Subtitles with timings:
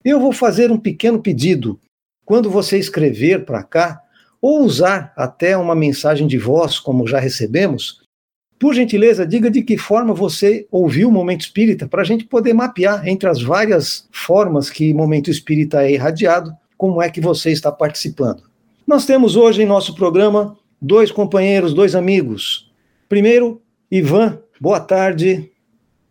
[0.04, 1.80] Eu vou fazer um pequeno pedido.
[2.24, 4.00] Quando você escrever para cá,
[4.40, 8.02] ou usar até uma mensagem de voz, como já recebemos,
[8.58, 12.52] por gentileza, diga de que forma você ouviu o Momento Espírita, para a gente poder
[12.52, 17.72] mapear entre as várias formas que Momento Espírita é irradiado, como é que você está
[17.72, 18.42] participando.
[18.86, 22.70] Nós temos hoje em nosso programa dois companheiros, dois amigos.
[23.08, 25.50] Primeiro, Ivan, Boa tarde.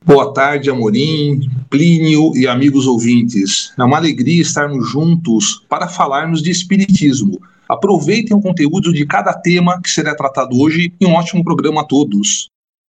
[0.05, 3.73] Boa tarde, Amorim, Plínio e amigos ouvintes.
[3.79, 7.41] É uma alegria estarmos juntos para falarmos de Espiritismo.
[7.67, 11.83] Aproveitem o conteúdo de cada tema que será tratado hoje e um ótimo programa a
[11.83, 12.47] todos.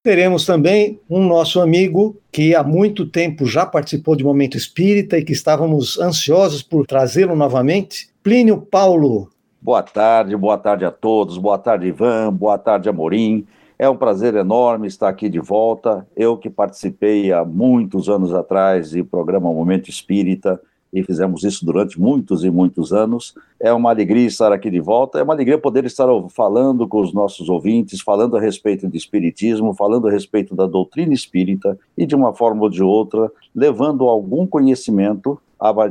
[0.04, 5.24] Teremos também um nosso amigo que há muito tempo já participou de Momento Espírita e
[5.24, 9.28] que estávamos ansiosos por trazê-lo novamente, Plínio Paulo.
[9.60, 13.44] Boa tarde, boa tarde a todos, boa tarde, Ivan, boa tarde, Amorim.
[13.78, 16.04] É um prazer enorme estar aqui de volta.
[16.16, 20.60] Eu que participei há muitos anos atrás do programa Momento Espírita
[20.92, 23.34] e fizemos isso durante muitos e muitos anos.
[23.60, 27.12] É uma alegria estar aqui de volta, é uma alegria poder estar falando com os
[27.12, 32.16] nossos ouvintes, falando a respeito de espiritismo, falando a respeito da doutrina espírita e de
[32.16, 35.40] uma forma ou de outra, levando algum conhecimento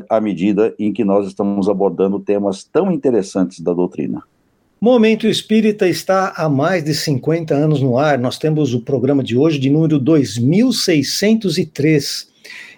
[0.10, 4.24] à medida em que nós estamos abordando temas tão interessantes da doutrina.
[4.80, 8.20] Momento Espírita está há mais de 50 anos no ar.
[8.20, 12.28] Nós temos o programa de hoje de número 2603.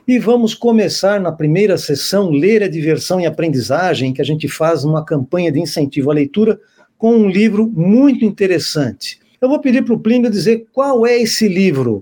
[0.08, 4.86] E vamos começar na primeira sessão, Ler a Diversão e Aprendizagem, que a gente faz
[4.86, 6.58] numa campanha de incentivo à leitura,
[6.98, 9.20] com um livro muito interessante.
[9.42, 12.02] Eu vou pedir para o Plínio dizer qual é esse livro.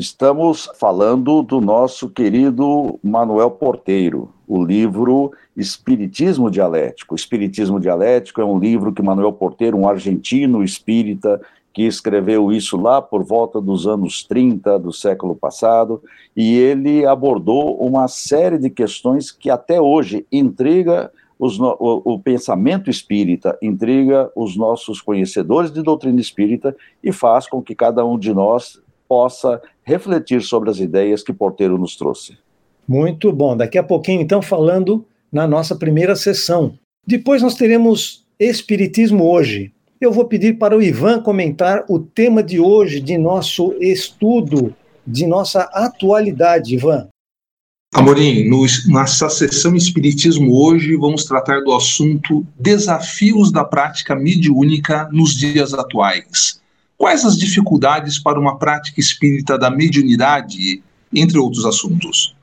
[0.00, 7.14] Estamos falando do nosso querido Manuel Porteiro, o livro Espiritismo Dialético.
[7.14, 11.38] Espiritismo Dialético é um livro que Manuel Porteiro, um argentino espírita,
[11.70, 16.02] que escreveu isso lá por volta dos anos 30 do século passado,
[16.34, 22.88] e ele abordou uma série de questões que até hoje intriga os, o, o, pensamento
[22.88, 26.74] espírita, intriga os nossos conhecedores de doutrina espírita
[27.04, 31.76] e faz com que cada um de nós possa refletir sobre as ideias que Porteiro
[31.76, 32.38] nos trouxe.
[32.86, 33.56] Muito bom.
[33.56, 36.78] Daqui a pouquinho, então, falando na nossa primeira sessão.
[37.04, 39.72] Depois nós teremos Espiritismo hoje.
[40.00, 45.26] Eu vou pedir para o Ivan comentar o tema de hoje, de nosso estudo, de
[45.26, 47.08] nossa atualidade, Ivan.
[47.92, 55.34] Amorim, no, nessa sessão Espiritismo hoje vamos tratar do assunto Desafios da prática mediúnica nos
[55.34, 56.59] dias atuais.
[57.00, 62.36] Quais as dificuldades para uma prática espírita da mediunidade, entre outros assuntos?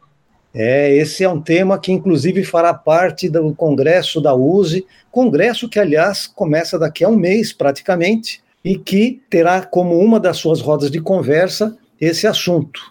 [0.52, 5.78] É, esse é um tema que, inclusive, fará parte do congresso da USE, congresso que,
[5.80, 10.90] aliás, começa daqui a um mês, praticamente, e que terá como uma das suas rodas
[10.90, 12.82] de conversa esse assunto.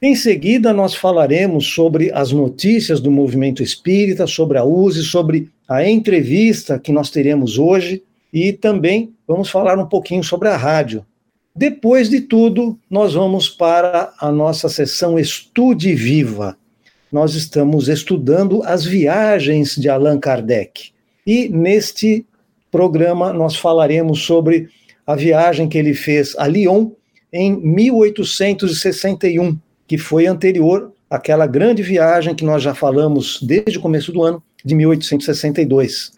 [0.00, 5.84] Em seguida, nós falaremos sobre as notícias do movimento espírita, sobre a USE, sobre a
[5.84, 8.00] entrevista que nós teremos hoje
[8.32, 11.04] e também vamos falar um pouquinho sobre a rádio.
[11.54, 16.56] Depois de tudo, nós vamos para a nossa sessão Estude Viva
[17.10, 20.90] nós estamos estudando as viagens de Allan Kardec.
[21.26, 22.24] E neste
[22.70, 24.68] programa nós falaremos sobre
[25.06, 26.92] a viagem que ele fez a Lyon
[27.32, 34.12] em 1861, que foi anterior àquela grande viagem que nós já falamos desde o começo
[34.12, 36.12] do ano, de 1862.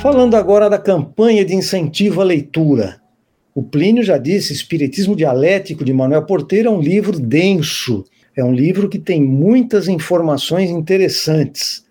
[0.00, 2.98] Falando agora da campanha de incentivo à leitura.
[3.54, 8.54] O Plínio já disse, Espiritismo Dialético de Manuel Porteiro é um livro denso, é um
[8.54, 11.84] livro que tem muitas informações interessantes.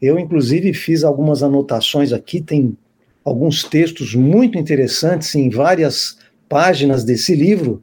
[0.00, 2.76] Eu, inclusive, fiz algumas anotações aqui, tem
[3.24, 7.82] alguns textos muito interessantes em várias páginas desse livro.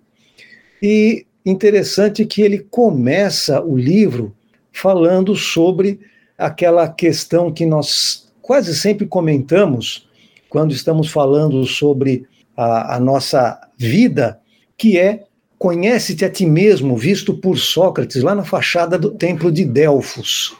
[0.81, 4.35] E interessante que ele começa o livro
[4.71, 5.99] falando sobre
[6.37, 10.07] aquela questão que nós quase sempre comentamos
[10.49, 12.25] quando estamos falando sobre
[12.55, 14.39] a, a nossa vida,
[14.77, 15.25] que é
[15.59, 20.55] Conhece-te a ti mesmo, visto por Sócrates, lá na fachada do templo de Delfos.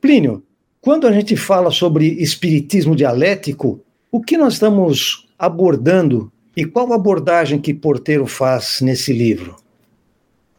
[0.00, 0.42] Plínio,
[0.80, 3.80] quando a gente fala sobre espiritismo dialético,
[4.16, 9.56] o que nós estamos abordando e qual abordagem que Porteiro faz nesse livro?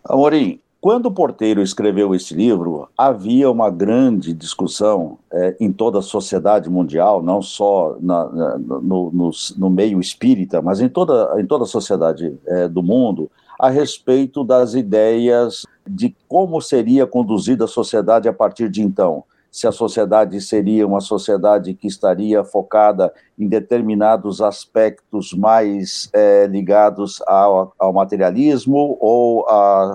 [0.06, 6.70] Amorim, quando Porteiro escreveu esse livro, havia uma grande discussão é, em toda a sociedade
[6.70, 11.64] mundial, não só na, na, no, no, no, meio espírita, mas em toda, em toda
[11.64, 13.28] a sociedade é, do mundo,
[13.60, 19.68] a respeito das ideias de como seria conduzida a sociedade a partir de então se
[19.68, 27.74] a sociedade seria uma sociedade que estaria focada em determinados aspectos mais é, ligados ao,
[27.80, 29.46] ao, materialismo ou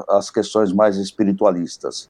[0.08, 2.06] às questões mais espiritualistas.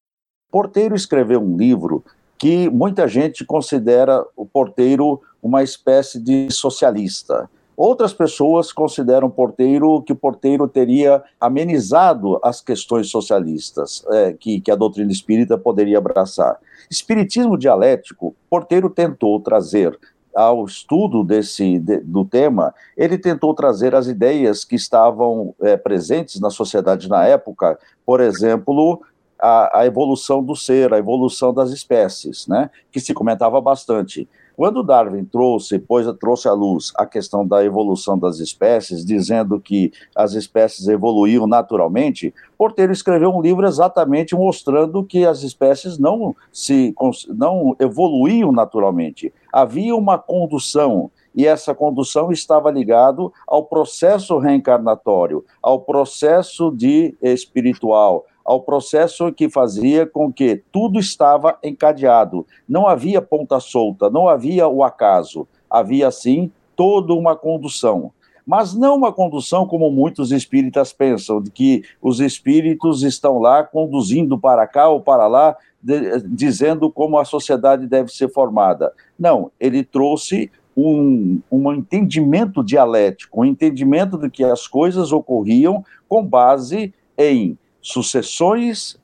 [0.51, 2.05] Porteiro escreveu um livro
[2.39, 7.49] que muita gente considera o Porteiro uma espécie de socialista.
[7.85, 14.77] Outras pessoas consideram Porteiro que Porteiro teria amenizado as questões socialistas é, que, que a
[14.77, 16.61] doutrina espírita poderia abraçar.
[16.89, 19.99] Espiritismo dialético, Porteiro tentou trazer
[20.33, 26.41] ao estudo desse de, do tema, ele tentou trazer as ideias que estavam é, presentes
[26.41, 27.77] na sociedade na época,
[28.07, 29.03] por exemplo,
[29.41, 34.29] a, a, evolução do ser, a evolução das espécies, né, que se comentava bastante.
[34.57, 39.93] Quando Darwin trouxe, pois trouxe à luz a questão da evolução das espécies, dizendo que
[40.15, 46.95] as espécies evoluíam naturalmente, Porteiro escreveu um livro exatamente mostrando que as espécies não se
[47.29, 49.33] não evoluíam naturalmente.
[49.53, 58.27] Havia uma condução e essa condução estava ligado ao processo reencarnatório, ao processo de espiritual,
[58.45, 62.47] ao processo que fazia com que tudo estava encadeado.
[62.69, 65.47] Não havia ponta solta, não havia o acaso.
[65.71, 68.13] Havia, sim, toda uma condução.
[68.45, 74.39] Mas não uma condução como muitos espíritas pensam, de que os espíritos estão lá conduzindo
[74.39, 78.93] para cá ou para lá, de, dizendo como a sociedade deve ser formada.
[79.19, 86.25] Não, ele trouxe um, um entendimento dialético, um entendimento de que as coisas ocorriam com
[86.25, 88.97] base em sucessões,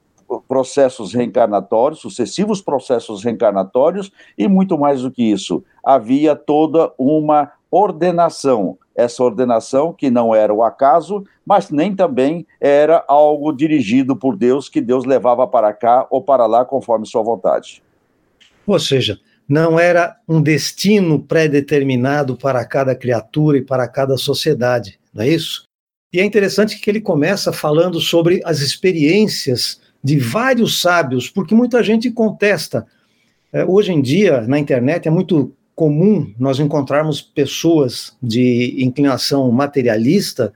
[0.46, 8.78] processos reencarnatórios, sucessivos processos reencarnatórios, e muito mais do que isso, havia toda uma ordenação.
[8.94, 14.68] Essa ordenação que não era o acaso, mas nem também era algo dirigido por Deus,
[14.68, 17.82] que Deus levava para cá ou para lá conforme sua vontade.
[18.66, 25.24] Ou seja, não era um destino pré-determinado para cada criatura e para cada sociedade, não
[25.24, 25.67] é isso?
[26.12, 31.82] E é interessante que ele começa falando sobre as experiências de vários sábios, porque muita
[31.82, 32.86] gente contesta.
[33.52, 40.52] É, hoje em dia, na internet, é muito comum nós encontrarmos pessoas de inclinação materialista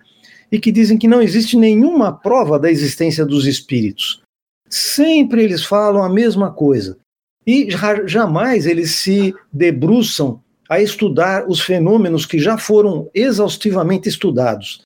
[0.51, 4.21] e que dizem que não existe nenhuma prova da existência dos espíritos.
[4.69, 6.99] Sempre eles falam a mesma coisa.
[7.47, 7.69] E
[8.07, 14.83] jamais eles se debruçam a estudar os fenômenos que já foram exaustivamente estudados.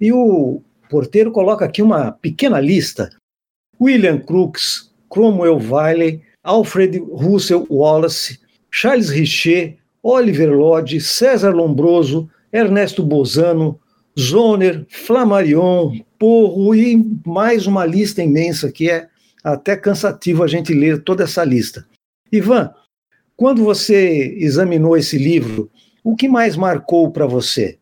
[0.00, 3.10] E o porteiro coloca aqui uma pequena lista:
[3.80, 8.38] William Crookes, Cromwell Wiley, Alfred Russel Wallace,
[8.70, 13.78] Charles Richer, Oliver Lodge, César Lombroso, Ernesto Bozano,
[14.18, 19.08] Zoner, Flammarion, Porro e mais uma lista imensa que é
[19.44, 21.86] até cansativo a gente ler toda essa lista.
[22.30, 22.72] Ivan,
[23.36, 25.70] quando você examinou esse livro,
[26.02, 27.77] o que mais marcou para você?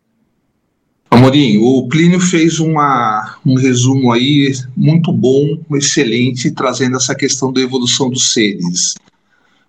[1.11, 7.61] Amorim, o Plínio fez uma, um resumo aí muito bom, excelente, trazendo essa questão da
[7.61, 8.95] evolução dos seres.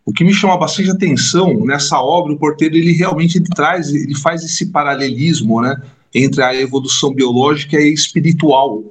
[0.06, 4.15] O que me chama bastante atenção nessa obra, o Porteiro, ele realmente ele traz, ele
[4.15, 5.82] faz esse paralelismo, né,
[6.13, 8.84] entre a evolução biológica e espiritual,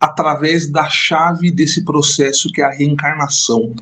[0.00, 3.74] através da chave desse processo que é a reencarnação.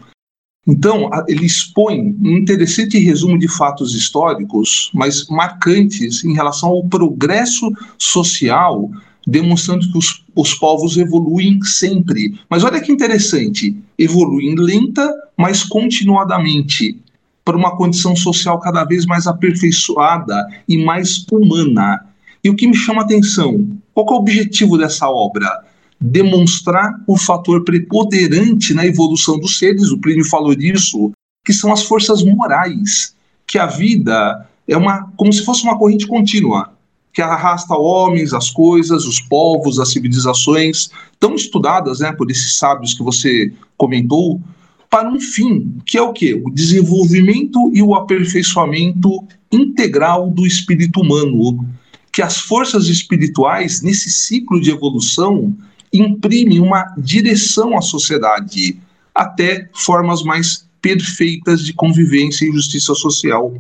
[0.67, 7.73] Então, ele expõe um interessante resumo de fatos históricos, mas marcantes em relação ao progresso
[7.99, 8.90] social,
[9.26, 12.38] demonstrando que os, os povos evoluem sempre.
[12.49, 17.00] Mas olha que interessante, evoluem lenta, mas continuadamente,
[17.43, 22.05] para uma condição social cada vez mais aperfeiçoada e mais humana.
[22.45, 25.64] E o que me chama a atenção, qual é o objetivo dessa obra?
[26.00, 31.12] Demonstrar o fator preponderante na evolução dos seres, o Plínio falou disso,
[31.45, 33.14] que são as forças morais,
[33.47, 36.73] que a vida é uma como se fosse uma corrente contínua,
[37.12, 42.95] que arrasta homens, as coisas, os povos, as civilizações, tão estudadas né, por esses sábios
[42.95, 44.40] que você comentou,
[44.88, 46.40] para um fim, que é o quê?
[46.45, 51.64] O desenvolvimento e o aperfeiçoamento integral do espírito humano.
[52.12, 55.57] Que as forças espirituais, nesse ciclo de evolução,
[55.92, 58.78] imprime uma direção à sociedade,
[59.14, 63.54] até formas mais perfeitas de convivência e justiça social.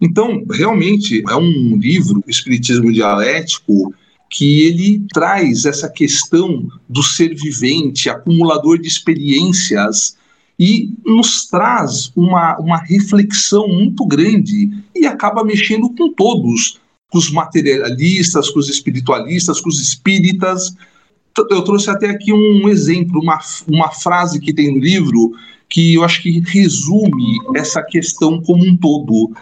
[0.00, 3.94] Então, realmente, é um livro, Espiritismo Dialético,
[4.28, 10.16] que ele traz essa questão do ser vivente, acumulador de experiências,
[10.58, 17.30] e nos traz uma, uma reflexão muito grande e acaba mexendo com todos, com os
[17.30, 20.74] materialistas, com os espiritualistas, com os espíritas,
[21.50, 23.38] eu trouxe até aqui um exemplo, uma,
[23.68, 25.32] uma frase que tem no livro
[25.68, 29.32] que eu acho que resume essa questão como um todo.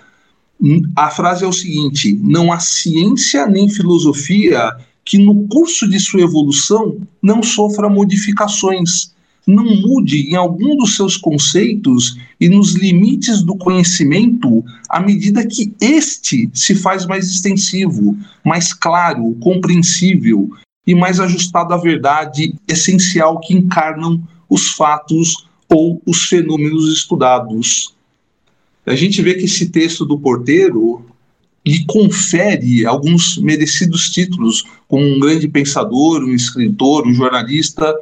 [0.96, 4.72] A frase é o seguinte: não há ciência nem filosofia
[5.04, 9.12] que no curso de sua evolução não sofra modificações,
[9.46, 15.74] não mude em algum dos seus conceitos e nos limites do conhecimento à medida que
[15.78, 20.50] este se faz mais extensivo, mais claro, compreensível,
[20.86, 27.94] e mais ajustado à verdade essencial que encarnam os fatos ou os fenômenos estudados.
[28.86, 31.04] A gente vê que esse texto do porteiro
[31.66, 37.94] lhe confere alguns merecidos títulos, como um grande pensador, um escritor, um jornalista,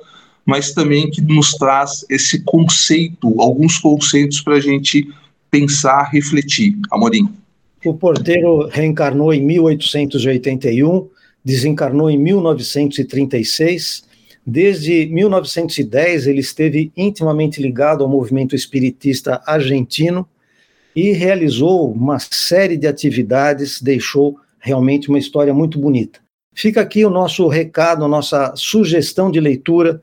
[0.44, 5.08] mas também que nos traz esse conceito, alguns conceitos para a gente
[5.48, 6.76] pensar, refletir.
[6.90, 7.28] Amorim.
[7.84, 11.08] O porteiro reencarnou em 1881
[11.44, 14.04] desencarnou em 1936.
[14.44, 20.28] Desde 1910, ele esteve intimamente ligado ao movimento espiritista argentino
[20.94, 26.20] e realizou uma série de atividades, deixou realmente uma história muito bonita.
[26.54, 30.02] Fica aqui o nosso recado, a nossa sugestão de leitura,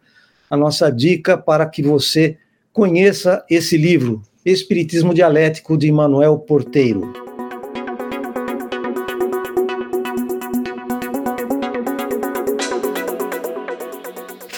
[0.50, 2.38] a nossa dica para que você
[2.74, 7.29] conheça esse livro, Espiritismo Dialético, de Manuel Porteiro.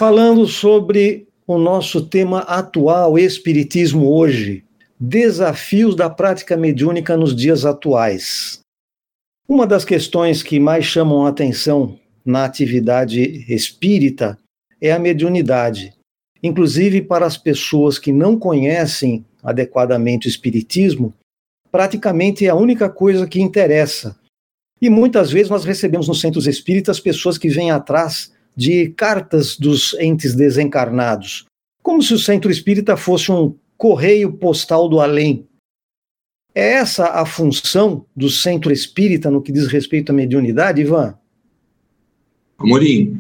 [0.02, 4.66] Falando sobre o nosso tema atual, Espiritismo hoje,
[5.00, 8.62] desafios da prática mediúnica nos dias atuais.
[9.48, 14.40] Uma das questões que mais chamam a atenção na atividade espírita
[14.82, 15.94] é a mediunidade.
[16.42, 21.14] Inclusive, para as pessoas que não conhecem adequadamente o Espiritismo,
[21.72, 24.18] praticamente é a única coisa que interessa.
[24.82, 29.94] E muitas vezes nós recebemos nos centros espíritas pessoas que vêm atrás de cartas dos
[30.00, 31.46] entes desencarnados,
[31.82, 35.48] como se o centro espírita fosse um correio postal do além.
[36.54, 41.16] É essa a função do centro espírita no que diz respeito à mediunidade, Ivan?
[42.60, 43.20] Amorim,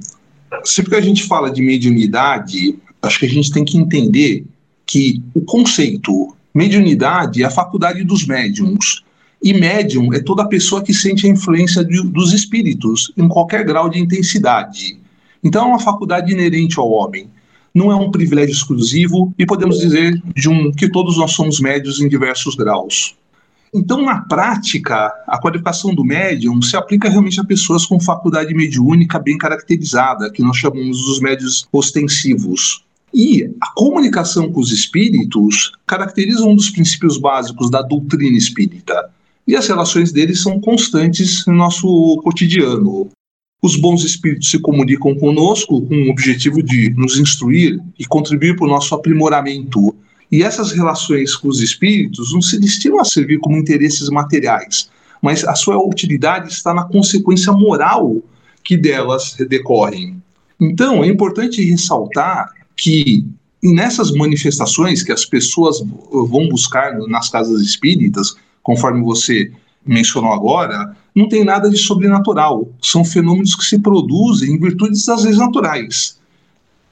[0.63, 4.45] sempre que a gente fala de mediunidade, acho que a gente tem que entender
[4.85, 9.03] que o conceito mediunidade é a faculdade dos médiums.
[9.43, 13.89] E médium é toda pessoa que sente a influência de, dos espíritos em qualquer grau
[13.89, 14.99] de intensidade.
[15.43, 17.29] Então, é uma faculdade inerente ao homem.
[17.73, 22.01] Não é um privilégio exclusivo e podemos dizer de um que todos nós somos médios
[22.01, 23.15] em diversos graus.
[23.73, 29.17] Então, na prática, a qualificação do médium se aplica realmente a pessoas com faculdade mediúnica
[29.17, 32.83] bem caracterizada, que nós chamamos dos médios ostensivos.
[33.13, 39.09] E a comunicação com os espíritos caracteriza um dos princípios básicos da doutrina espírita.
[39.47, 43.09] E as relações deles são constantes no nosso cotidiano.
[43.61, 48.65] Os bons espíritos se comunicam conosco com o objetivo de nos instruir e contribuir para
[48.65, 49.93] o nosso aprimoramento.
[50.31, 54.89] E essas relações com os espíritos não se destinam a servir como interesses materiais,
[55.21, 58.17] mas a sua utilidade está na consequência moral
[58.63, 60.21] que delas decorrem.
[60.59, 63.25] Então, é importante ressaltar que
[63.61, 69.51] nessas manifestações que as pessoas vão buscar nas casas espíritas, conforme você
[69.85, 72.69] mencionou agora, não tem nada de sobrenatural.
[72.81, 76.19] São fenômenos que se produzem em virtude das leis naturais.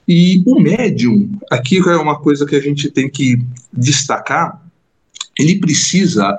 [0.08, 3.40] E o médium, aqui é uma coisa que a gente tem que
[3.72, 4.60] destacar,
[5.38, 6.36] ele precisa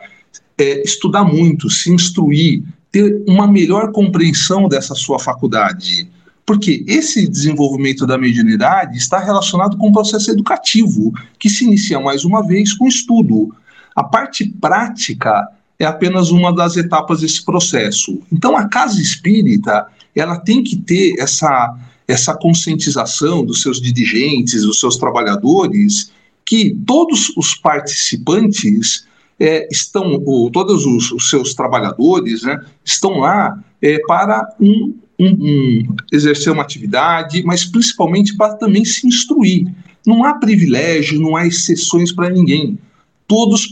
[0.59, 6.09] é, estudar muito, se instruir, ter uma melhor compreensão dessa sua faculdade.
[6.45, 12.25] Porque esse desenvolvimento da mediunidade está relacionado com o processo educativo, que se inicia mais
[12.25, 13.55] uma vez com o estudo.
[13.95, 15.49] A parte prática
[15.81, 18.21] é apenas uma das etapas desse processo.
[18.31, 21.75] Então, a casa espírita ela tem que ter essa,
[22.07, 26.13] essa conscientização dos seus dirigentes, dos seus trabalhadores,
[26.45, 29.07] que todos os participantes
[29.39, 35.27] é, estão, ou todos os, os, seus trabalhadores, né, estão lá é, para um, um,
[35.27, 39.67] um, exercer uma atividade, mas principalmente para também se instruir.
[40.07, 42.79] Não há privilégio, não há exceções para ninguém.
[43.27, 43.67] Todos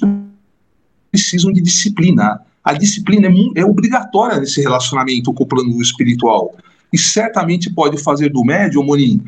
[1.52, 2.40] de disciplina.
[2.64, 6.54] A disciplina é, é obrigatória nesse relacionamento com o plano espiritual.
[6.92, 9.22] E certamente pode fazer do médium, Morim,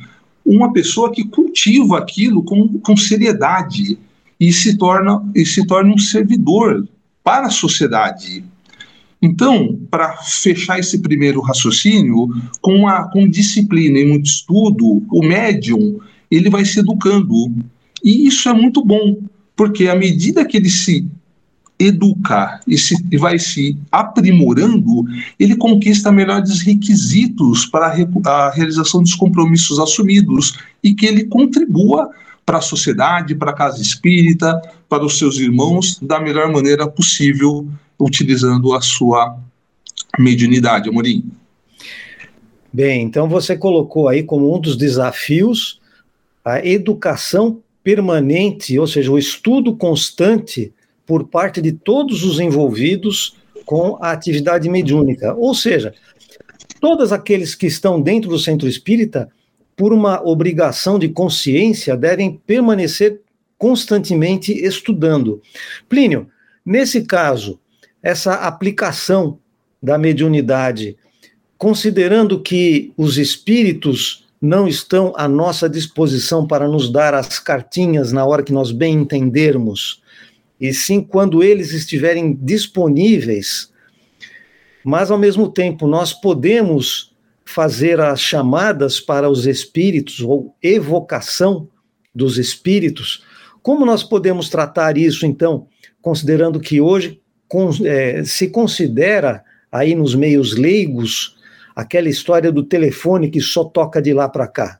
[0.44, 3.98] uma pessoa que cultiva aquilo com, com seriedade
[4.38, 6.88] e se torna, e se torna um servidor
[7.22, 8.42] para a sociedade.
[9.22, 12.28] Então, para fechar esse primeiro raciocínio,
[12.62, 17.52] com, a, com disciplina e muito estudo, o médium ele vai se educando.
[18.02, 19.18] E isso é muito bom,
[19.54, 21.06] porque à medida que ele se
[21.80, 25.04] educa e, se, e vai se aprimorando,
[25.38, 32.10] ele conquista melhores requisitos para a, a realização dos compromissos assumidos e que ele contribua
[32.44, 37.66] para a sociedade, para a casa espírita, para os seus irmãos, da melhor maneira possível,
[37.98, 39.38] utilizando a sua
[40.18, 41.24] mediunidade, Amorim.
[42.72, 45.80] Bem, então você colocou aí como um dos desafios
[46.44, 50.72] a educação permanente, ou seja, o estudo constante
[51.06, 55.34] por parte de todos os envolvidos com a atividade mediúnica.
[55.34, 55.94] Ou seja,
[56.80, 59.28] todos aqueles que estão dentro do centro espírita
[59.80, 63.22] por uma obrigação de consciência, devem permanecer
[63.56, 65.40] constantemente estudando.
[65.88, 66.28] Plínio,
[66.62, 67.58] nesse caso,
[68.02, 69.38] essa aplicação
[69.82, 70.98] da mediunidade,
[71.56, 78.22] considerando que os espíritos não estão à nossa disposição para nos dar as cartinhas na
[78.26, 79.99] hora que nós bem entendermos,
[80.60, 83.72] e sim quando eles estiverem disponíveis,
[84.84, 91.68] mas ao mesmo tempo nós podemos fazer as chamadas para os espíritos ou evocação
[92.14, 93.24] dos espíritos.
[93.62, 95.66] Como nós podemos tratar isso, então,
[96.00, 97.20] considerando que hoje
[97.84, 101.36] é, se considera aí nos meios leigos
[101.74, 104.78] aquela história do telefone que só toca de lá para cá?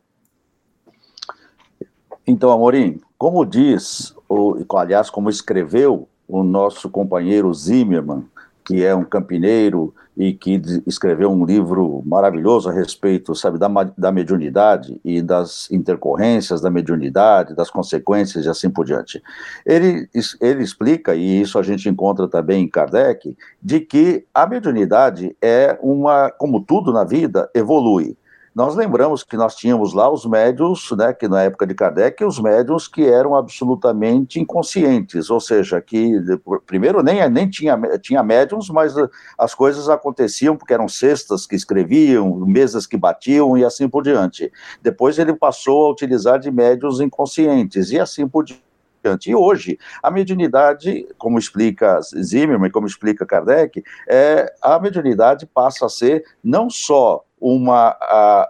[2.26, 8.24] Então, Amorim, como diz, ou, aliás, como escreveu o nosso companheiro Zimmermann,
[8.64, 13.66] que é um campineiro e que escreveu um livro maravilhoso a respeito, sabe, da,
[13.98, 19.20] da mediunidade e das intercorrências da mediunidade, das consequências e assim por diante.
[19.66, 20.08] Ele,
[20.40, 25.76] ele explica, e isso a gente encontra também em Kardec, de que a mediunidade é
[25.82, 28.16] uma, como tudo na vida, evolui.
[28.60, 32.38] Nós lembramos que nós tínhamos lá os médios, né, que na época de Kardec, os
[32.38, 36.12] médios que eram absolutamente inconscientes, ou seja, que
[36.66, 38.92] primeiro nem, nem tinha, tinha médiums, mas
[39.38, 44.52] as coisas aconteciam porque eram cestas que escreviam, mesas que batiam e assim por diante.
[44.82, 49.30] Depois ele passou a utilizar de médios inconscientes e assim por diante.
[49.30, 55.88] E hoje, a mediunidade, como explica Zimmermann, como explica Kardec, é, a mediunidade passa a
[55.88, 57.96] ser não só uma,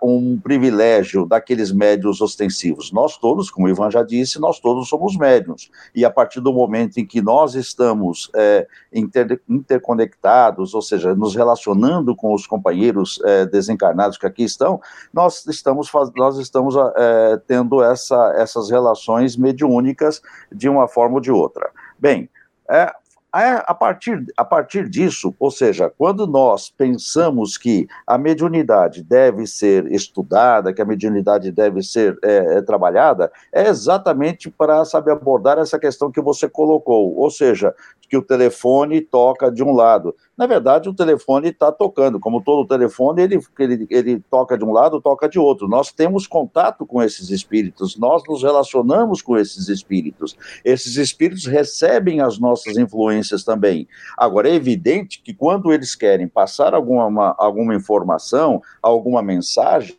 [0.02, 2.90] uh, um privilégio daqueles médios ostensivos.
[2.90, 5.70] Nós todos, como o Ivan já disse, nós todos somos médios.
[5.94, 11.36] E a partir do momento em que nós estamos é, inter, interconectados, ou seja, nos
[11.36, 14.80] relacionando com os companheiros é, desencarnados que aqui estão,
[15.12, 21.30] nós estamos, nós estamos é, tendo essa, essas relações mediúnicas de uma forma ou de
[21.30, 21.70] outra.
[21.98, 22.28] Bem,
[22.68, 22.92] é,
[23.32, 29.86] a partir, a partir disso, ou seja, quando nós pensamos que a mediunidade deve ser
[29.92, 35.78] estudada, que a mediunidade deve ser é, é, trabalhada, é exatamente para saber abordar essa
[35.78, 37.74] questão que você colocou, ou seja,
[38.08, 40.14] que o telefone toca de um lado.
[40.40, 44.72] Na verdade, o telefone está tocando, como todo telefone, ele, ele, ele toca de um
[44.72, 45.68] lado, toca de outro.
[45.68, 50.34] Nós temos contato com esses espíritos, nós nos relacionamos com esses espíritos.
[50.64, 53.86] Esses espíritos recebem as nossas influências também.
[54.16, 59.94] Agora, é evidente que quando eles querem passar alguma, alguma informação, alguma mensagem,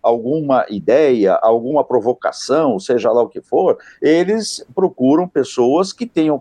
[0.00, 6.40] alguma ideia, alguma provocação, seja lá o que for, eles procuram pessoas que tenham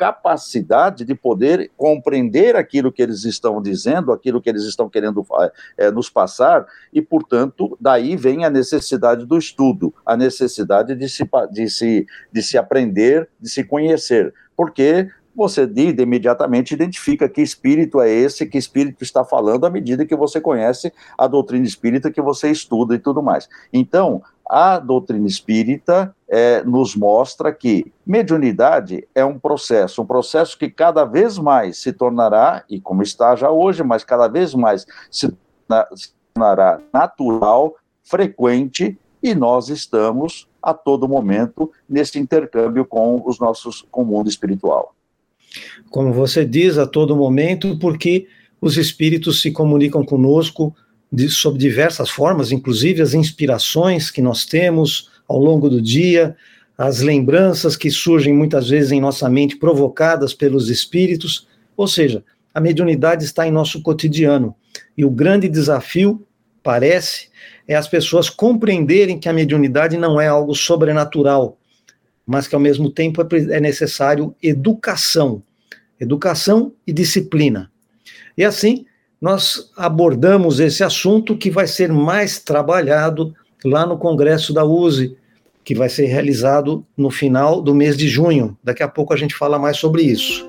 [0.00, 5.22] capacidade de poder compreender aquilo que eles estão dizendo, aquilo que eles estão querendo
[5.76, 11.28] é, nos passar, e, portanto, daí vem a necessidade do estudo, a necessidade de se,
[11.52, 18.10] de se, de se aprender, de se conhecer, porque você imediatamente identifica que espírito é
[18.10, 22.50] esse, que espírito está falando, à medida que você conhece a doutrina espírita, que você
[22.50, 23.48] estuda e tudo mais.
[23.70, 30.68] Então, a doutrina espírita é, nos mostra que mediunidade é um processo, um processo que
[30.68, 35.32] cada vez mais se tornará, e como está já hoje, mas cada vez mais se,
[35.68, 43.38] na, se tornará natural, frequente, e nós estamos a todo momento nesse intercâmbio com os
[43.38, 44.96] nossos com o mundo espiritual.
[45.90, 48.26] Como você diz, a todo momento, porque
[48.60, 50.74] os espíritos se comunicam conosco
[51.12, 56.36] de, sob diversas formas, inclusive as inspirações que nós temos ao longo do dia,
[56.76, 61.46] as lembranças que surgem muitas vezes em nossa mente provocadas pelos espíritos,
[61.76, 64.54] ou seja, a mediunidade está em nosso cotidiano.
[64.96, 66.26] E o grande desafio,
[66.62, 67.28] parece,
[67.66, 71.58] é as pessoas compreenderem que a mediunidade não é algo sobrenatural,
[72.26, 75.42] mas que ao mesmo tempo é, é necessário educação,
[75.98, 77.70] educação e disciplina.
[78.36, 78.86] E assim,
[79.20, 85.14] nós abordamos esse assunto que vai ser mais trabalhado lá no Congresso da USE,
[85.62, 88.56] que vai ser realizado no final do mês de junho.
[88.64, 90.48] Daqui a pouco a gente fala mais sobre isso.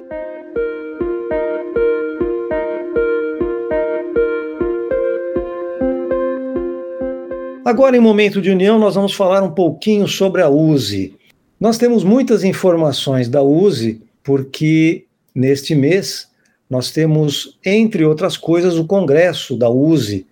[7.65, 11.13] Agora, em momento de união, nós vamos falar um pouquinho sobre a USE.
[11.59, 15.05] Nós temos muitas informações da USE, porque
[15.35, 16.30] neste mês
[16.71, 20.25] nós temos, entre outras coisas, o congresso da USE.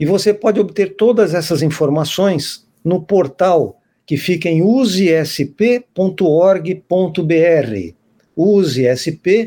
[0.00, 5.84] E você pode obter todas essas informações no portal que fica em usesp.org.br.
[8.36, 9.46] usesp.org.br.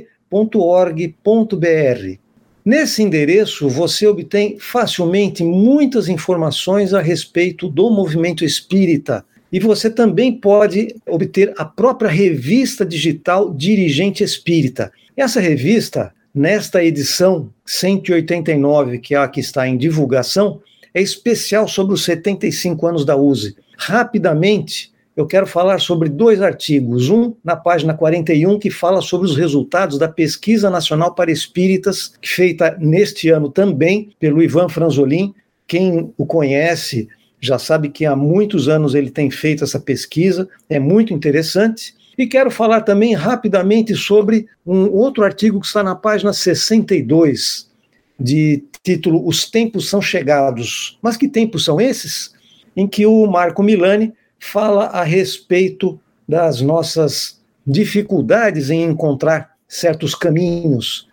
[2.63, 10.32] Nesse endereço, você obtém facilmente muitas informações a respeito do movimento espírita, e você também
[10.32, 14.89] pode obter a própria revista digital Dirigente Espírita.
[15.17, 20.62] Essa revista, nesta edição 189, que é a que está em divulgação,
[20.94, 23.56] é especial sobre os 75 anos da USE.
[23.78, 27.10] Rapidamente, eu quero falar sobre dois artigos.
[27.10, 32.78] Um na página 41, que fala sobre os resultados da Pesquisa Nacional para Espíritas, feita
[32.80, 35.34] neste ano também pelo Ivan Franzolin.
[35.68, 37.08] Quem o conhece
[37.42, 41.94] já sabe que há muitos anos ele tem feito essa pesquisa, é muito interessante.
[42.20, 47.72] E quero falar também rapidamente sobre um outro artigo que está na página 62,
[48.20, 51.00] de título Os Tempos São Chegados.
[51.02, 52.34] Mas que tempos são esses?
[52.76, 61.08] Em que o Marco Milani fala a respeito das nossas dificuldades em encontrar certos caminhos.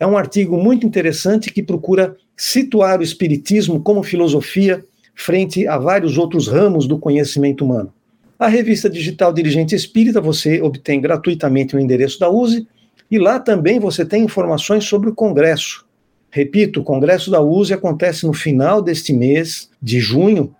[0.00, 4.82] É um artigo muito interessante que procura situar o Espiritismo como filosofia
[5.14, 7.92] frente a vários outros ramos do conhecimento humano.
[8.38, 12.68] A revista digital Dirigente Espírita você obtém gratuitamente no endereço da USE
[13.10, 15.86] e lá também você tem informações sobre o congresso.
[16.30, 20.54] Repito, o congresso da USE acontece no final deste mês de junho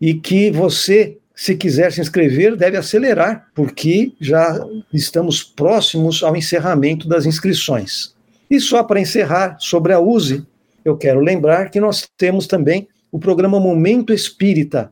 [0.00, 4.58] e que você, se quiser se inscrever, deve acelerar, porque já
[4.90, 8.14] estamos próximos ao encerramento das inscrições.
[8.50, 10.46] E só para encerrar sobre a USE,
[10.82, 14.90] eu quero lembrar que nós temos também o programa Momento Espírita,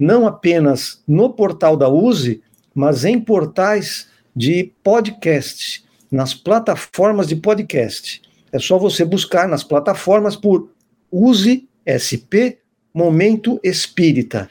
[0.00, 2.42] não apenas no portal da USE,
[2.74, 8.22] mas em portais de podcast, nas plataformas de podcast.
[8.50, 10.70] É só você buscar nas plataformas por
[11.12, 12.58] Use SP
[12.94, 14.48] Momento Espírita.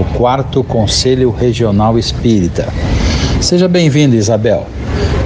[0.00, 2.72] o quarto Conselho Regional Espírita.
[3.40, 4.66] Seja bem-vinda, Isabel.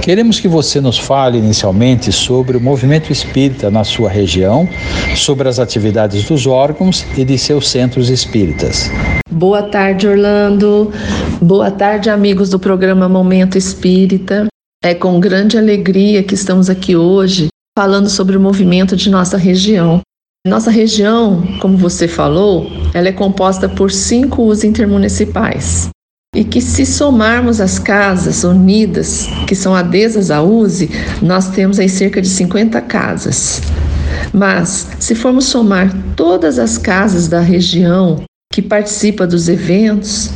[0.01, 4.67] Queremos que você nos fale inicialmente sobre o movimento espírita na sua região,
[5.15, 8.89] sobre as atividades dos órgãos e de seus centros espíritas.
[9.29, 10.91] Boa tarde, Orlando.
[11.41, 14.47] Boa tarde, amigos do programa Momento Espírita.
[14.83, 20.01] É com grande alegria que estamos aqui hoje falando sobre o movimento de nossa região.
[20.47, 25.89] Nossa região, como você falou, ela é composta por cinco usos intermunicipais.
[26.33, 30.89] E que se somarmos as casas unidas, que são adesas à USE,
[31.21, 33.61] nós temos aí cerca de 50 casas.
[34.33, 40.29] Mas, se formos somar todas as casas da região que participam dos eventos,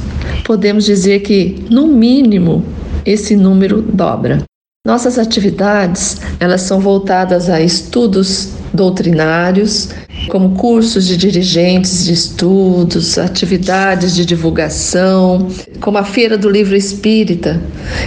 [0.43, 2.65] podemos dizer que, no mínimo,
[3.05, 4.43] esse número dobra.
[4.85, 9.89] Nossas atividades, elas são voltadas a estudos doutrinários,
[10.27, 15.47] como cursos de dirigentes de estudos, atividades de divulgação,
[15.79, 17.61] como a Feira do Livro Espírita,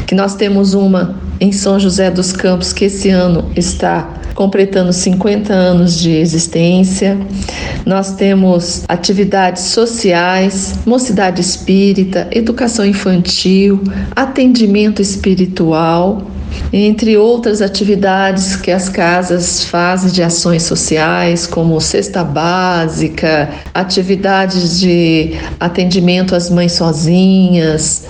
[0.07, 5.53] que nós temos uma em São José dos Campos, que esse ano está completando 50
[5.53, 7.19] anos de existência.
[7.87, 13.81] Nós temos atividades sociais, mocidade espírita, educação infantil,
[14.15, 16.23] atendimento espiritual
[16.73, 25.35] entre outras atividades que as casas fazem de ações sociais, como cesta básica, atividades de
[25.61, 28.05] atendimento às mães sozinhas,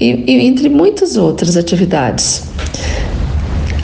[0.00, 2.44] e, e entre muitas outras atividades.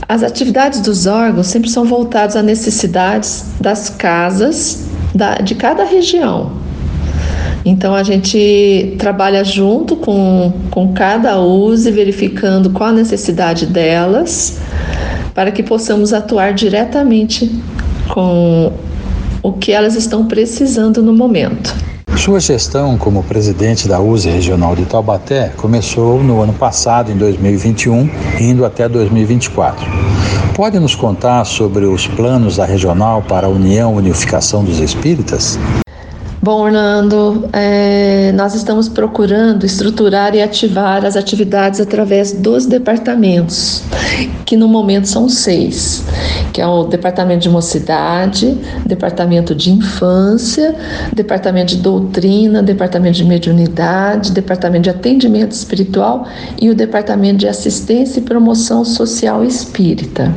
[0.08, 6.52] As atividades dos órgãos sempre são voltadas às necessidades das casas da, de cada região.
[7.64, 14.59] Então a gente trabalha junto com, com cada USE, verificando qual a necessidade delas,
[15.35, 17.51] para que possamos atuar diretamente
[18.09, 18.73] com
[19.42, 21.75] o que elas estão precisando no momento.
[22.16, 28.11] Sua gestão como presidente da USE Regional de Taubaté começou no ano passado, em 2021,
[28.40, 29.87] indo até 2024.
[30.55, 35.57] Pode nos contar sobre os planos da regional para a união e unificação dos espíritas?
[36.40, 43.83] Bom, Orlando, é, nós estamos procurando estruturar e ativar as atividades através dos departamentos,
[44.46, 46.05] que no momento são seis,
[46.53, 50.77] que é o Departamento de Mocidade, Departamento de Infância,
[51.12, 56.24] Departamento de Doutrina, Departamento de Mediunidade, Departamento de Atendimento Espiritual
[56.62, 60.33] e o Departamento de Assistência e Promoção Social Espírita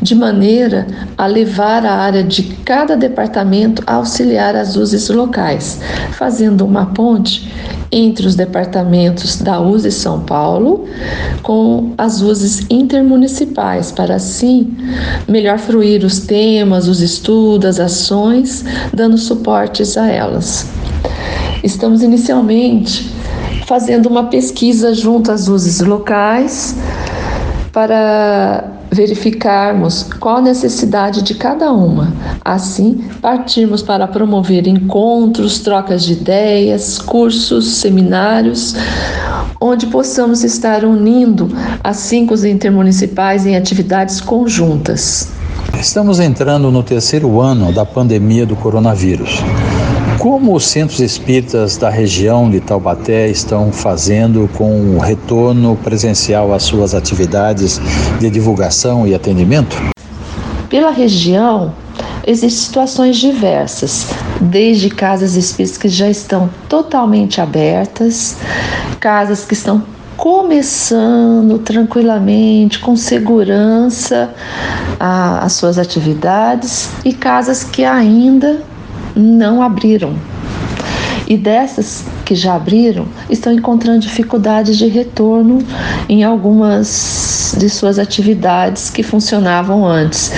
[0.00, 5.80] de maneira a levar a área de cada departamento a auxiliar as USES locais,
[6.12, 7.50] fazendo uma ponte
[7.90, 10.86] entre os departamentos da USE São Paulo
[11.42, 14.76] com as USES intermunicipais, para assim
[15.26, 20.66] melhor fruir os temas, os estudos, as ações, dando suportes a elas.
[21.64, 23.10] Estamos inicialmente
[23.66, 26.76] fazendo uma pesquisa junto às USES locais
[27.72, 32.12] para verificarmos qual a necessidade de cada uma.
[32.44, 38.74] Assim, partirmos para promover encontros, trocas de ideias, cursos, seminários,
[39.60, 41.48] onde possamos estar unindo
[41.82, 45.30] as cinco intermunicipais em atividades conjuntas.
[45.78, 49.42] Estamos entrando no terceiro ano da pandemia do coronavírus.
[50.18, 56.64] Como os centros espíritas da região de Taubaté estão fazendo com o retorno presencial às
[56.64, 57.80] suas atividades
[58.18, 59.80] de divulgação e atendimento?
[60.68, 61.72] Pela região,
[62.26, 64.08] existem situações diversas,
[64.40, 68.36] desde casas espíritas que já estão totalmente abertas,
[68.98, 69.84] casas que estão
[70.16, 74.34] começando tranquilamente, com segurança,
[74.98, 78.64] a, as suas atividades, e casas que ainda
[79.18, 80.14] não abriram.
[81.28, 85.58] E dessas que já abriram, estão encontrando dificuldades de retorno
[86.08, 90.32] em algumas de suas atividades que funcionavam antes,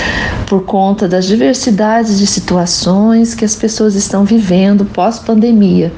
[0.46, 5.92] por conta das diversidades de situações que as pessoas estão vivendo pós-pandemia.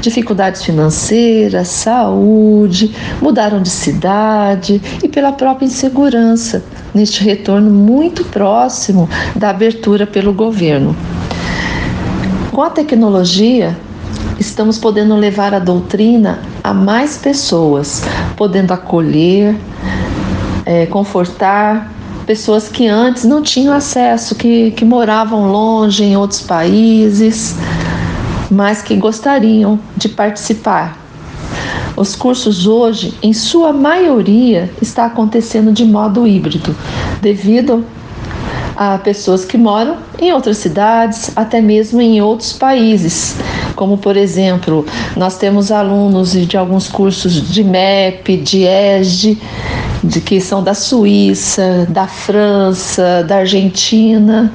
[0.00, 9.50] Dificuldades financeiras, saúde, mudaram de cidade e pela própria insegurança neste retorno muito próximo da
[9.50, 10.96] abertura pelo governo.
[12.58, 13.78] Com a tecnologia,
[14.36, 18.02] estamos podendo levar a doutrina a mais pessoas,
[18.36, 19.54] podendo acolher,
[20.66, 21.94] é, confortar
[22.26, 27.54] pessoas que antes não tinham acesso, que, que moravam longe em outros países,
[28.50, 30.98] mas que gostariam de participar.
[31.96, 36.74] Os cursos hoje, em sua maioria, está acontecendo de modo híbrido,
[37.22, 37.84] devido
[38.78, 43.34] a pessoas que moram em outras cidades, até mesmo em outros países.
[43.74, 44.86] Como, por exemplo,
[45.16, 49.42] nós temos alunos de alguns cursos de MEP, de ESG,
[50.04, 54.52] de que são da Suíça, da França, da Argentina,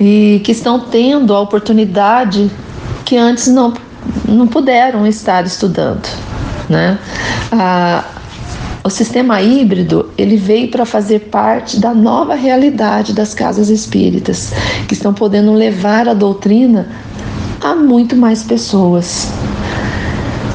[0.00, 2.50] e que estão tendo a oportunidade
[3.04, 3.74] que antes não,
[4.26, 6.08] não puderam estar estudando.
[6.66, 6.98] Né?
[7.52, 8.04] A,
[8.88, 14.50] o sistema híbrido ele veio para fazer parte da nova realidade das casas espíritas,
[14.88, 16.88] que estão podendo levar a doutrina
[17.60, 19.28] a muito mais pessoas.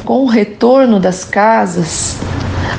[0.04, 2.16] Com o retorno das casas,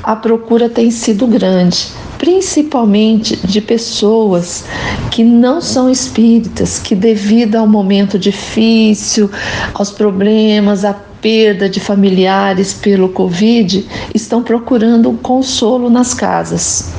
[0.04, 1.88] a procura tem sido grande,
[2.18, 4.66] principalmente de pessoas
[5.10, 9.32] que não são espíritas, que devido ao momento difícil,
[9.74, 16.94] aos problemas, à perda de familiares pelo Covid estão procurando um consolo nas casas.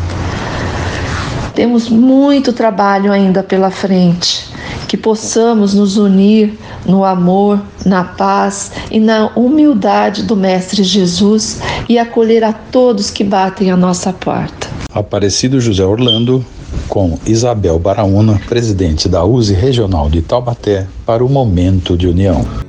[1.54, 4.46] Temos muito trabalho ainda pela frente,
[4.86, 6.52] que possamos nos unir
[6.84, 13.24] no amor, na paz e na humildade do Mestre Jesus e acolher a todos que
[13.24, 14.68] batem a nossa porta.
[14.92, 16.44] Aparecido José Orlando,
[16.88, 22.65] com Isabel Baraúna, presidente da USE Regional de Taubaté, para o Momento de União.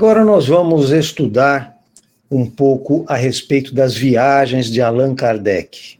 [0.00, 1.76] Agora nós vamos estudar
[2.30, 5.98] um pouco a respeito das viagens de Allan Kardec.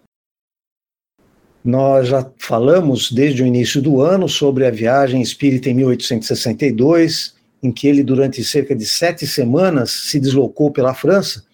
[1.63, 7.71] Nós já falamos desde o início do ano sobre a viagem espírita em 1862, em
[7.71, 11.45] que ele, durante cerca de sete semanas, se deslocou pela França.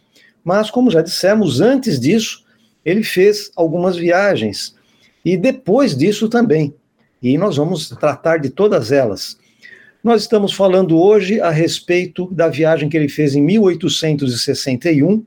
[0.45, 2.45] Mas, como já dissemos, antes disso,
[2.85, 4.73] ele fez algumas viagens.
[5.25, 6.73] E depois disso também.
[7.21, 9.37] E nós vamos tratar de todas elas.
[10.07, 15.27] Nós estamos falando hoje a respeito da viagem que ele fez em 1861,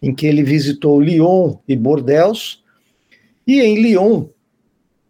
[0.00, 2.62] em que ele visitou Lyon e Bordeaux,
[3.44, 4.26] e em Lyon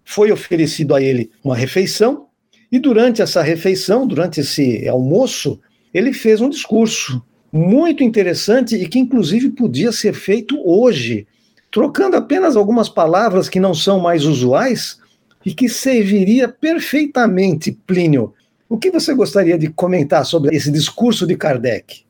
[0.07, 2.29] foi oferecido a ele uma refeição,
[2.73, 5.61] e durante essa refeição, durante esse almoço,
[5.93, 11.27] ele fez um discurso muito interessante e que inclusive podia ser feito hoje,
[11.71, 14.99] trocando apenas algumas palavras que não são mais usuais
[15.45, 18.33] e que serviria perfeitamente, Plínio,
[18.75, 22.05] o que você gostaria de comentar sobre esse discurso de Kardec?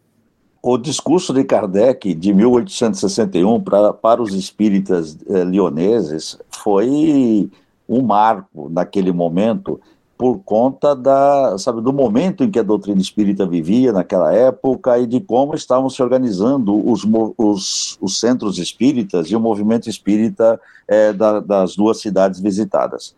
[0.63, 7.51] O discurso de Kardec de 1861 para, para os espíritas eh, lioneses foi
[7.87, 9.79] um marco naquele momento
[10.17, 15.07] por conta da, sabe, do momento em que a doutrina espírita vivia naquela época e
[15.07, 21.13] de como estavam se organizando os, os, os centros espíritas e o movimento espírita eh,
[21.13, 23.15] da, das duas cidades visitadas.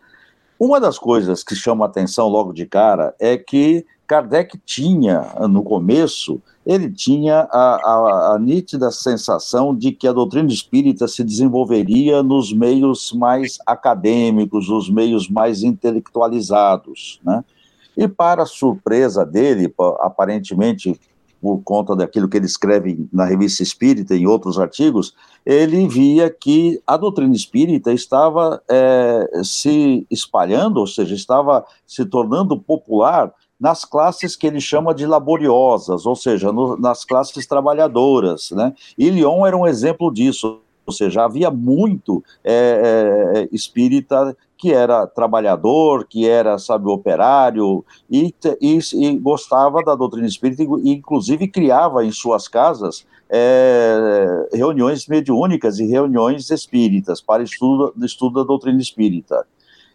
[0.59, 5.63] Uma das coisas que chama a atenção logo de cara é que Kardec tinha, no
[5.63, 12.23] começo, ele tinha a, a, a, nítida sensação de que a doutrina espírita se desenvolveria
[12.23, 17.45] nos meios mais acadêmicos, nos meios mais intelectualizados, né?
[17.97, 20.99] E para surpresa dele, aparentemente
[21.47, 26.29] por conta daquilo que ele escreve na Revista Espírita e em outros artigos, ele via
[26.29, 33.85] que a doutrina espírita estava é, se espalhando, ou seja, estava se tornando popular nas
[33.85, 38.51] classes que ele chama de laboriosas, ou seja, no, nas classes trabalhadoras.
[38.51, 38.75] Né?
[38.99, 45.07] E Lyon era um exemplo disso, ou seja, havia muito é, é, espírita que era
[45.07, 52.05] trabalhador, que era, sabe, operário, e, e, e gostava da doutrina espírita, e inclusive criava
[52.05, 59.47] em suas casas é, reuniões mediúnicas e reuniões espíritas para estudo, estudo da doutrina espírita.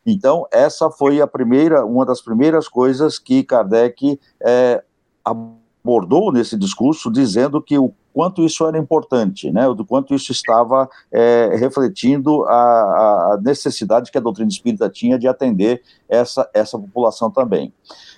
[0.05, 4.83] Então, essa foi a primeira, uma das primeiras coisas que Kardec é,
[5.23, 10.89] abordou nesse discurso, dizendo que o quanto isso era importante, né, do quanto isso estava
[11.11, 12.53] é, refletindo a,
[13.33, 17.73] a, necessidade que a doutrina espírita tinha de atender essa, essa população também.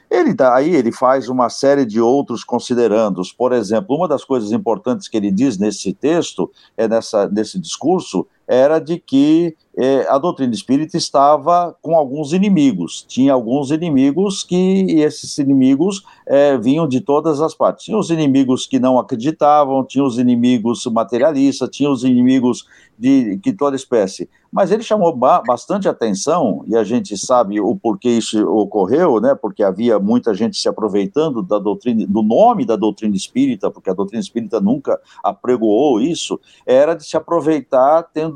[0.10, 3.34] Ele aí ele faz uma série de outros considerandos.
[3.34, 8.28] Por exemplo, uma das coisas importantes que ele diz nesse texto, é nessa, nesse discurso,
[8.48, 13.04] era de que é, a doutrina espírita estava com alguns inimigos.
[13.08, 17.86] Tinha alguns inimigos que e esses inimigos é, vinham de todas as partes.
[17.86, 22.68] Tinha os inimigos que não acreditavam, tinha os inimigos materialistas, tinha os inimigos
[22.98, 24.30] de que toda espécie.
[24.52, 29.34] Mas ele chamou ba bastante atenção, e a gente sabe o porquê isso ocorreu, né?
[29.34, 33.94] Porque havia muita gente se aproveitando da doutrina, do nome da doutrina espírita, porque a
[33.96, 38.33] doutrina espírita nunca apregoou isso, era de se aproveitar tendo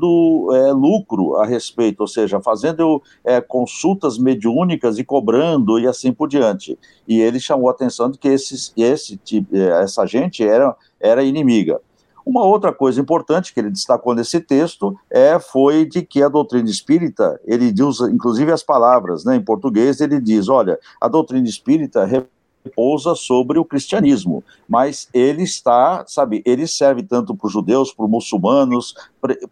[0.52, 6.28] é, lucro a respeito, ou seja, fazendo é, consultas mediúnicas e cobrando e assim por
[6.28, 6.78] diante.
[7.06, 9.20] E ele chamou a atenção de que esses, esse,
[9.52, 11.80] é, essa gente era, era inimiga.
[12.28, 16.68] Uma outra coisa importante que ele destacou nesse texto é foi de que a doutrina
[16.68, 22.04] espírita, ele usa inclusive as palavras, né, em português, ele diz, olha, a doutrina espírita
[22.68, 28.04] repousa sobre o cristianismo, mas ele está, sabe, ele serve tanto para os judeus, para
[28.04, 28.94] os muçulmanos,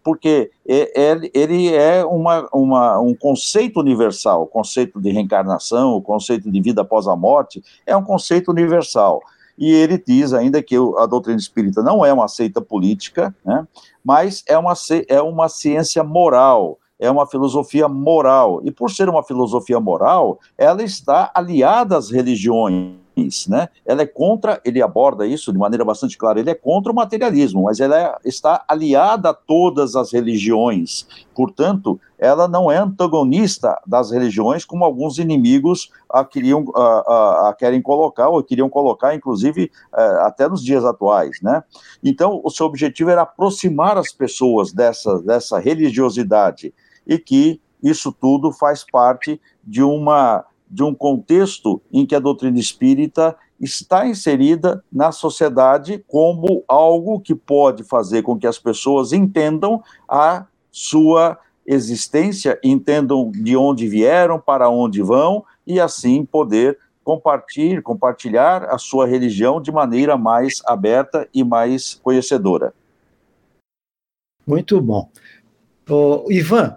[0.05, 6.61] porque ele é uma, uma, um conceito universal, o conceito de reencarnação, o conceito de
[6.61, 9.21] vida após a morte, é um conceito universal.
[9.59, 13.67] E ele diz ainda que a doutrina espírita não é uma seita política, né,
[14.05, 14.75] mas é uma,
[15.09, 18.61] é uma ciência moral, é uma filosofia moral.
[18.65, 23.06] E por ser uma filosofia moral, ela está aliada às religiões
[23.49, 23.69] né?
[23.85, 27.63] Ela é contra, ele aborda isso de maneira bastante clara, ele é contra o materialismo,
[27.63, 31.07] mas ela é, está aliada a todas as religiões.
[31.35, 37.55] Portanto, ela não é antagonista das religiões, como alguns inimigos a queriam a, a, a
[37.55, 41.63] querem colocar ou queriam colocar, inclusive é, até nos dias atuais, né?
[42.05, 46.75] Então, o seu objetivo era aproximar as pessoas dessa dessa religiosidade
[47.07, 52.59] e que isso tudo faz parte de uma de um contexto em que a doutrina
[52.59, 59.83] espírita está inserida na sociedade como algo que pode fazer com que as pessoas entendam
[60.09, 68.65] a sua existência, entendam de onde vieram, para onde vão e assim poder compartilhar, compartilhar
[68.65, 72.75] a sua religião de maneira mais aberta e mais conhecedora.
[74.47, 75.09] Muito bom.
[76.29, 76.77] Ivan,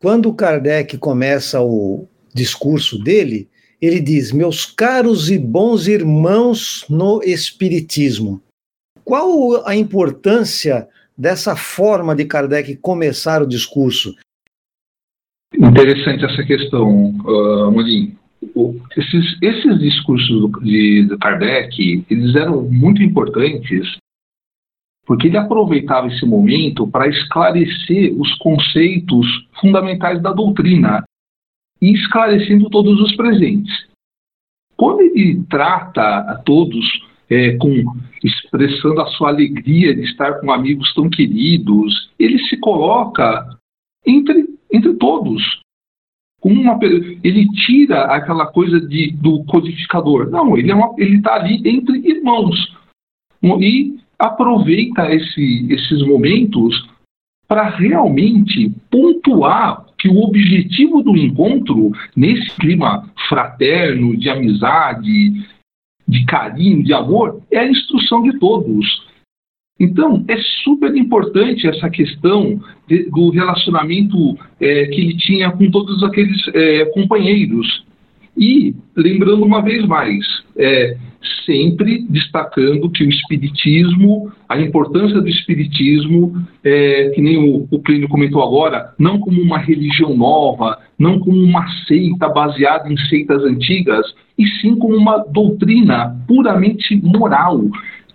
[0.00, 3.48] quando Kardec começa o, discurso dele,
[3.80, 8.40] ele diz: Meus caros e bons irmãos no Espiritismo.
[9.04, 14.14] Qual a importância dessa forma de Kardec começar o discurso?
[15.54, 18.08] Interessante essa questão, uh.
[18.96, 23.98] Esses, esses discursos de, de Kardec, eles eram muito importantes
[25.08, 29.26] porque ele aproveitava esse momento para esclarecer os conceitos
[29.58, 31.02] fundamentais da doutrina
[31.80, 33.86] e esclarecendo todos os presentes.
[34.76, 36.84] Quando ele trata a todos
[37.28, 37.68] é, com
[38.22, 43.46] expressando a sua alegria de estar com amigos tão queridos, ele se coloca
[44.06, 45.42] entre, entre todos.
[46.42, 46.78] Uma,
[47.24, 50.30] ele tira aquela coisa de, do codificador.
[50.30, 52.72] Não, ele é está ali entre irmãos.
[53.42, 56.88] E aproveita esse, esses momentos
[57.46, 65.44] para realmente pontuar que o objetivo do encontro, nesse clima fraterno, de amizade,
[66.06, 69.06] de carinho, de amor, é a instrução de todos.
[69.78, 76.02] Então, é super importante essa questão de, do relacionamento é, que ele tinha com todos
[76.02, 77.84] aqueles é, companheiros.
[78.36, 80.24] E, lembrando uma vez mais,
[80.56, 80.96] é,
[81.44, 88.08] sempre destacando que o Espiritismo, a importância do Espiritismo, é, que nem o, o Clínio
[88.08, 94.06] comentou agora, não como uma religião nova, não como uma seita baseada em seitas antigas,
[94.38, 97.60] e sim como uma doutrina puramente moral,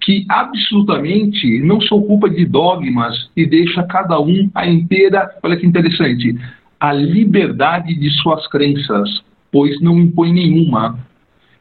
[0.02, 5.66] que absolutamente não se ocupa de dogmas e deixa cada um a inteira, olha que
[5.66, 6.38] interessante,
[6.80, 11.00] a liberdade de suas crenças, pois não impõe nenhuma.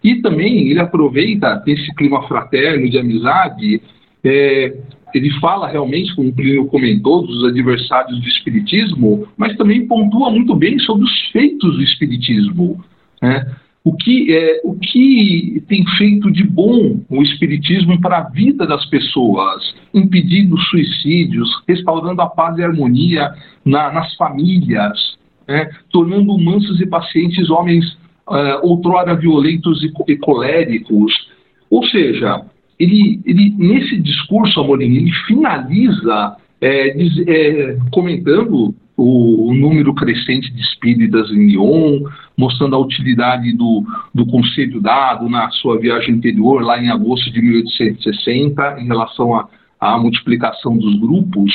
[0.03, 3.81] E também ele aproveita esse clima fraterno de amizade,
[4.25, 4.77] é,
[5.15, 10.55] ele fala realmente, como o Plínio comentou, dos adversários do Espiritismo, mas também pontua muito
[10.55, 12.83] bem sobre os feitos do Espiritismo.
[13.21, 13.47] Né?
[13.85, 18.87] O, que, é, o que tem feito de bom o Espiritismo para a vida das
[18.87, 23.33] pessoas, impedindo suicídios, restaurando a paz e a harmonia
[23.65, 25.69] na, nas famílias, né?
[25.91, 27.99] tornando mansos e pacientes homens
[28.29, 31.13] uh, outrora violentos e, e coléricos.
[31.71, 32.45] Ou seja,
[32.79, 40.53] ele, ele, nesse discurso, Amorim, ele finaliza é, diz, é, comentando o, o, número crescente
[40.53, 42.09] de espíritas em Lyon,
[42.39, 47.43] mostrando a utilidade do, do conselho dado na sua viagem anterior, lá em agosto de
[47.43, 49.45] 1860, em relação
[49.81, 51.53] à multiplicação dos grupos,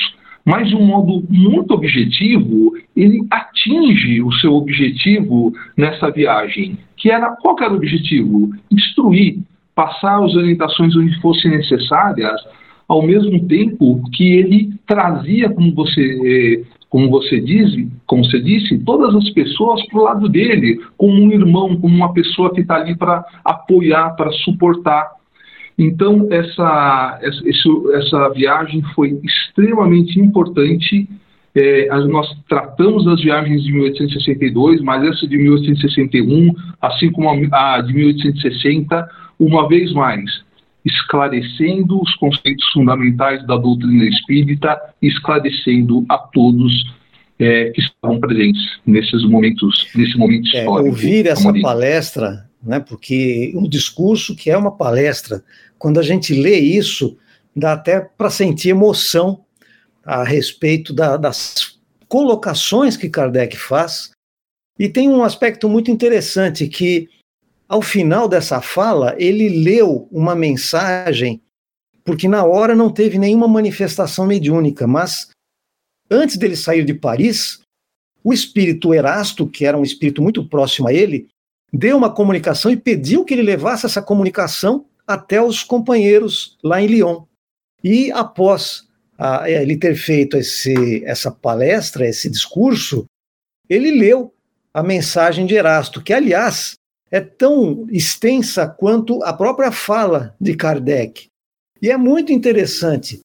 [0.48, 7.36] mas de um modo muito objetivo, ele atinge o seu objetivo nessa viagem, que era
[7.36, 8.52] qual era o objetivo?
[8.72, 9.40] Instruir,
[9.76, 12.40] passar as orientações onde fossem necessárias,
[12.88, 17.70] ao mesmo tempo que ele trazia, como você como você diz,
[18.06, 22.14] como você disse, todas as pessoas para o lado dele, como um irmão, como uma
[22.14, 25.17] pessoa que está ali para apoiar, para suportar.
[25.78, 31.08] Então essa, essa, essa viagem foi extremamente importante.
[31.54, 37.94] É, nós tratamos das viagens de 1862, mas essa de 1861, assim como a, de
[37.94, 39.10] 1860,
[39.40, 40.24] uma vez mais,
[40.86, 46.86] esclarecendo os conceitos fundamentais da doutrina espírita, esclarecendo a todos
[47.40, 50.90] é, que estavam presentes nesses momentos, nesse momento é, histórico.
[50.90, 55.44] Ouvir essa palestra, né, porque um discurso que é uma palestra,
[55.78, 57.18] quando a gente lê isso,
[57.56, 59.44] dá até para sentir emoção
[60.04, 64.12] a respeito da, das colocações que Kardec faz.
[64.80, 67.10] E tem um aspecto muito interessante que
[67.68, 71.42] ao final dessa fala, ele leu uma mensagem,
[72.06, 75.28] porque na hora não teve nenhuma manifestação mediúnica, mas
[76.10, 77.60] antes dele sair de Paris,
[78.24, 81.28] o espírito Erasto, que era um espírito muito próximo a ele,
[81.74, 86.88] deu uma comunicação e pediu que ele levasse essa comunicação até os companheiros lá em
[86.88, 87.24] Lyon.
[87.84, 88.88] E após
[89.18, 93.06] a, ele ter feito esse, essa palestra, esse discurso,
[93.70, 94.34] ele leu
[94.74, 96.74] a mensagem de Erasto, que, aliás,
[97.10, 101.28] é tão extensa quanto a própria fala de Kardec.
[101.82, 103.20] E é muito interessante.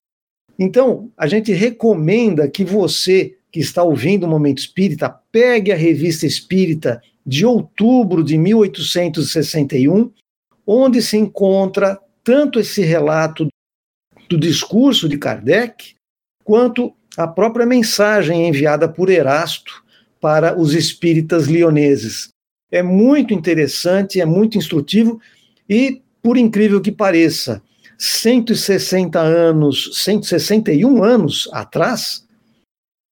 [0.57, 6.25] Então, a gente recomenda que você que está ouvindo o Momento Espírita pegue a Revista
[6.25, 10.11] Espírita de outubro de 1861,
[10.65, 13.47] onde se encontra tanto esse relato
[14.29, 15.95] do discurso de Kardec,
[16.43, 19.83] quanto a própria mensagem enviada por Erasto
[20.19, 22.33] para os espíritas lioneses
[22.73, 25.21] é muito interessante, é muito instrutivo
[25.69, 27.61] e, por incrível que pareça,
[27.99, 32.25] 160 anos, 161 anos atrás,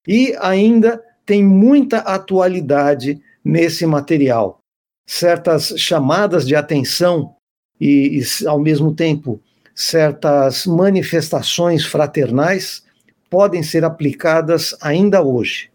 [0.06, 4.58] e ainda tem muita atualidade nesse material.
[5.06, 7.36] Certas chamadas de atenção
[7.82, 9.40] e, e ao mesmo tempo,
[9.74, 12.84] certas manifestações fraternais
[13.28, 15.68] podem ser aplicadas ainda hoje.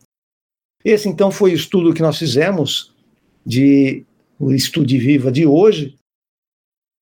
[0.85, 2.93] Esse então foi o estudo que nós fizemos
[3.45, 4.05] de
[4.39, 5.95] o Estude Viva de hoje,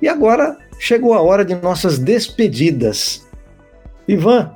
[0.00, 3.26] E agora chegou a hora de nossas despedidas.
[4.06, 4.52] Ivan.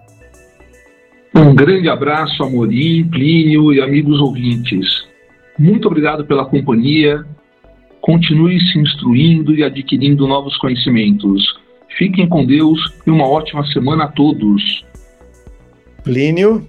[1.34, 5.06] Um grande abraço, Amorim, Plínio e amigos ouvintes.
[5.58, 7.24] Muito obrigado pela companhia.
[8.00, 11.42] Continue se instruindo e adquirindo novos conhecimentos.
[11.96, 14.84] Fiquem com Deus e uma ótima semana a todos.
[16.04, 16.68] Plínio.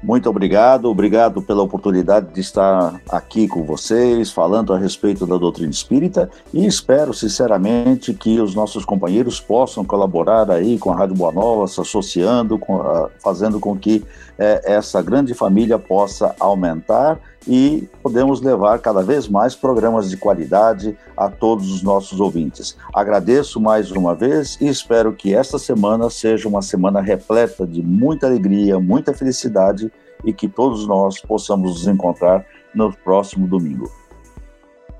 [0.00, 5.70] Muito obrigado, obrigado pela oportunidade de estar aqui com vocês, falando a respeito da doutrina
[5.70, 11.32] espírita e espero sinceramente que os nossos companheiros possam colaborar aí com a Rádio Boa
[11.32, 17.18] Nova, se associando, com, fazendo com que uh, essa grande família possa aumentar
[17.48, 22.76] e podemos levar cada vez mais programas de qualidade a todos os nossos ouvintes.
[22.92, 28.26] Agradeço mais uma vez e espero que esta semana seja uma semana repleta de muita
[28.26, 29.90] alegria, muita felicidade
[30.24, 32.44] e que todos nós possamos nos encontrar
[32.74, 33.90] no próximo domingo.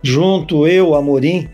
[0.02, 1.48] Junto eu, Amorim,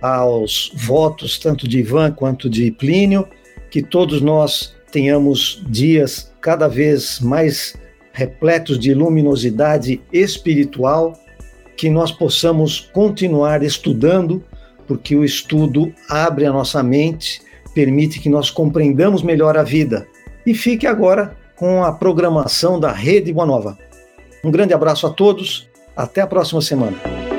[0.00, 3.28] aos votos tanto de Ivan quanto de Plínio,
[3.70, 7.74] que todos nós tenhamos dias cada vez mais
[8.12, 11.18] repletos de luminosidade espiritual,
[11.76, 14.44] que nós possamos continuar estudando,
[14.86, 17.40] porque o estudo abre a nossa mente,
[17.74, 20.06] permite que nós compreendamos melhor a vida.
[20.44, 23.78] E fique agora com a programação da Rede Boa Nova.
[24.44, 27.31] Um grande abraço a todos, até a próxima semana.